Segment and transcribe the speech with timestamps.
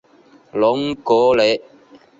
[0.61, 1.61] 隆格雷。